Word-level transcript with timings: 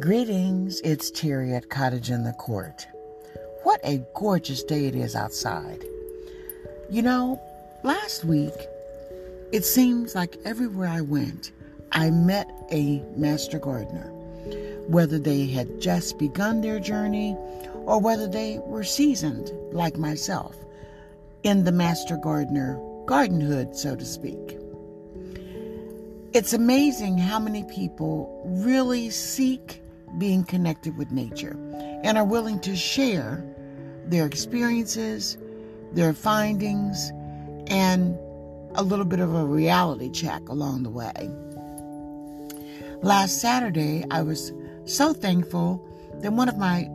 Greetings, 0.00 0.80
it's 0.80 1.08
Terry 1.12 1.54
at 1.54 1.70
Cottage 1.70 2.10
in 2.10 2.24
the 2.24 2.32
Court. 2.32 2.84
What 3.62 3.80
a 3.84 4.04
gorgeous 4.12 4.64
day 4.64 4.86
it 4.86 4.96
is 4.96 5.14
outside. 5.14 5.84
You 6.90 7.00
know, 7.02 7.40
last 7.84 8.24
week, 8.24 8.54
it 9.52 9.64
seems 9.64 10.16
like 10.16 10.36
everywhere 10.44 10.88
I 10.88 11.00
went, 11.00 11.52
I 11.92 12.10
met 12.10 12.50
a 12.72 13.04
master 13.16 13.60
gardener. 13.60 14.10
Whether 14.88 15.20
they 15.20 15.46
had 15.46 15.80
just 15.80 16.18
begun 16.18 16.60
their 16.60 16.80
journey 16.80 17.36
or 17.86 18.00
whether 18.00 18.26
they 18.26 18.58
were 18.64 18.82
seasoned, 18.82 19.52
like 19.72 19.96
myself, 19.96 20.56
in 21.44 21.62
the 21.62 21.72
master 21.72 22.16
gardener 22.16 22.80
gardenhood, 23.06 23.76
so 23.76 23.94
to 23.94 24.04
speak. 24.04 24.58
It's 26.32 26.52
amazing 26.52 27.16
how 27.16 27.38
many 27.38 27.62
people 27.62 28.42
really 28.44 29.08
seek 29.10 29.82
being 30.18 30.44
connected 30.44 30.96
with 30.96 31.10
nature 31.10 31.56
and 32.02 32.16
are 32.18 32.24
willing 32.24 32.60
to 32.60 32.76
share 32.76 33.44
their 34.06 34.26
experiences, 34.26 35.38
their 35.92 36.12
findings, 36.12 37.10
and 37.68 38.18
a 38.74 38.82
little 38.82 39.04
bit 39.04 39.20
of 39.20 39.34
a 39.34 39.44
reality 39.44 40.10
check 40.10 40.48
along 40.48 40.82
the 40.82 40.90
way. 40.90 41.30
Last 43.02 43.40
Saturday, 43.40 44.04
I 44.10 44.22
was 44.22 44.52
so 44.84 45.12
thankful 45.12 45.86
that 46.20 46.32
one 46.32 46.48
of 46.48 46.58
my 46.58 46.88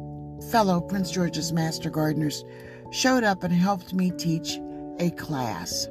fellow 0.52 0.82
Prince 0.82 1.12
George's 1.12 1.52
Master 1.52 1.90
Gardeners 1.90 2.44
showed 2.92 3.24
up 3.24 3.44
and 3.44 3.54
helped 3.54 3.94
me 3.94 4.12
teach 4.12 4.58
a 5.00 5.12
class. 5.12 5.88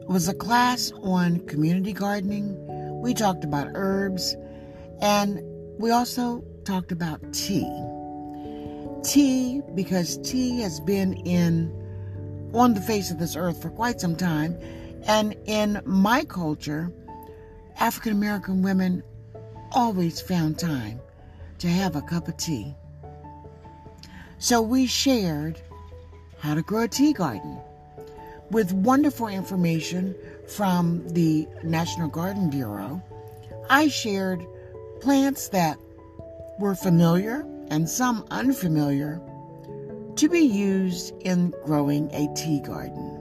It 0.00 0.08
was 0.08 0.28
a 0.28 0.34
class 0.34 0.92
on 1.02 1.40
community 1.46 1.92
gardening. 1.92 2.56
We 3.02 3.12
talked 3.14 3.44
about 3.44 3.68
herbs 3.74 4.36
and 5.00 5.42
we 5.78 5.90
also 5.90 6.44
talked 6.64 6.92
about 6.92 7.20
tea. 7.32 7.70
Tea, 9.02 9.62
because 9.74 10.18
tea 10.18 10.60
has 10.60 10.80
been 10.80 11.14
in 11.26 11.72
on 12.54 12.74
the 12.74 12.80
face 12.80 13.10
of 13.10 13.18
this 13.18 13.36
earth 13.36 13.60
for 13.60 13.70
quite 13.70 14.00
some 14.00 14.16
time. 14.16 14.58
And 15.06 15.36
in 15.46 15.80
my 15.84 16.24
culture, 16.24 16.92
African 17.78 18.12
American 18.12 18.62
women 18.62 19.02
always 19.72 20.20
found 20.20 20.58
time 20.58 21.00
to 21.58 21.68
have 21.68 21.96
a 21.96 22.02
cup 22.02 22.28
of 22.28 22.36
tea. 22.36 22.74
So 24.38 24.60
we 24.60 24.86
shared 24.86 25.60
how 26.38 26.54
to 26.54 26.62
grow 26.62 26.82
a 26.82 26.88
tea 26.88 27.12
garden 27.12 27.58
with 28.50 28.72
wonderful 28.72 29.28
information 29.28 30.14
from 30.46 31.06
the 31.08 31.48
National 31.62 32.08
Garden 32.08 32.50
Bureau, 32.50 33.02
I 33.68 33.88
shared 33.88 34.46
plants 35.06 35.50
that 35.50 35.78
were 36.58 36.74
familiar 36.74 37.46
and 37.70 37.88
some 37.88 38.26
unfamiliar 38.32 39.20
to 40.16 40.28
be 40.28 40.40
used 40.40 41.14
in 41.20 41.54
growing 41.64 42.12
a 42.12 42.26
tea 42.34 42.58
garden. 42.58 43.12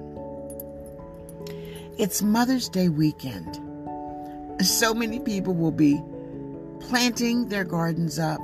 It's 2.00 2.24
Mother's 2.24 2.70
Day 2.70 2.90
weekend. 2.90 3.62
So 4.66 4.96
many 4.96 5.20
people 5.20 5.54
will 5.54 5.72
be 5.72 6.02
planting 6.80 7.50
their 7.50 7.64
gardens 7.64 8.18
up, 8.18 8.42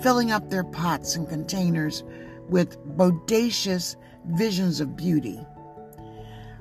filling 0.00 0.30
up 0.30 0.48
their 0.48 0.62
pots 0.62 1.16
and 1.16 1.28
containers 1.28 2.04
with 2.48 2.78
bodacious 2.96 3.96
visions 4.26 4.80
of 4.80 4.96
beauty 4.96 5.44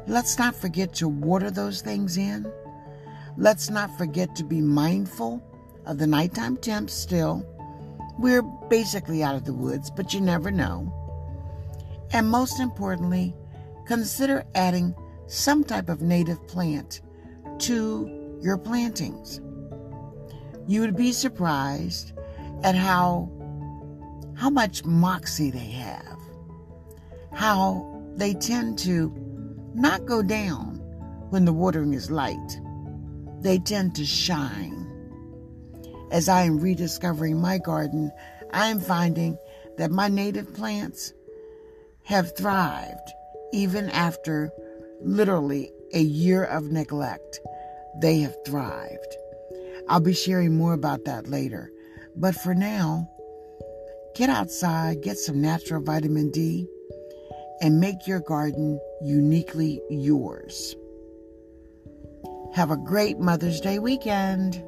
Let's 0.07 0.39
not 0.39 0.55
forget 0.55 0.91
to 0.95 1.07
water 1.07 1.51
those 1.51 1.81
things 1.81 2.17
in. 2.17 2.51
Let's 3.37 3.69
not 3.69 3.95
forget 3.95 4.35
to 4.37 4.43
be 4.43 4.61
mindful 4.61 5.43
of 5.85 5.97
the 5.97 6.07
nighttime 6.07 6.57
temps 6.57 6.93
still. 6.93 7.45
We're 8.17 8.41
basically 8.69 9.23
out 9.23 9.35
of 9.35 9.45
the 9.45 9.53
woods, 9.53 9.91
but 9.91 10.13
you 10.13 10.21
never 10.21 10.51
know. 10.51 10.91
And 12.11 12.29
most 12.29 12.59
importantly, 12.59 13.35
consider 13.85 14.45
adding 14.55 14.95
some 15.27 15.63
type 15.63 15.89
of 15.89 16.01
native 16.01 16.45
plant 16.47 17.01
to 17.59 18.37
your 18.41 18.57
plantings. 18.57 19.41
You 20.67 20.81
would 20.81 20.95
be 20.95 21.11
surprised 21.11 22.13
at 22.63 22.75
how 22.75 23.31
how 24.35 24.49
much 24.49 24.83
moxie 24.83 25.51
they 25.51 25.59
have. 25.59 26.19
How 27.33 28.01
they 28.15 28.33
tend 28.33 28.77
to 28.79 29.13
not 29.73 30.05
go 30.05 30.21
down 30.21 30.79
when 31.29 31.45
the 31.45 31.53
watering 31.53 31.93
is 31.93 32.11
light. 32.11 32.59
They 33.41 33.59
tend 33.59 33.95
to 33.95 34.05
shine. 34.05 34.84
As 36.11 36.29
I 36.29 36.43
am 36.43 36.59
rediscovering 36.59 37.39
my 37.39 37.57
garden, 37.57 38.11
I 38.53 38.67
am 38.67 38.79
finding 38.79 39.37
that 39.77 39.91
my 39.91 40.07
native 40.07 40.53
plants 40.53 41.13
have 42.03 42.35
thrived 42.37 43.11
even 43.51 43.89
after 43.89 44.51
literally 45.01 45.71
a 45.93 46.01
year 46.01 46.43
of 46.43 46.71
neglect. 46.71 47.39
They 48.01 48.19
have 48.19 48.35
thrived. 48.45 49.15
I'll 49.87 49.99
be 49.99 50.13
sharing 50.13 50.55
more 50.55 50.73
about 50.73 51.05
that 51.05 51.27
later. 51.27 51.71
But 52.15 52.35
for 52.35 52.53
now, 52.53 53.09
get 54.15 54.29
outside, 54.29 55.01
get 55.01 55.17
some 55.17 55.41
natural 55.41 55.81
vitamin 55.81 56.31
D, 56.31 56.67
and 57.61 57.79
make 57.79 58.07
your 58.07 58.19
garden 58.19 58.79
uniquely 59.01 59.81
yours. 59.89 60.75
Have 62.53 62.71
a 62.71 62.77
great 62.77 63.19
Mother's 63.19 63.59
Day 63.59 63.79
weekend. 63.79 64.63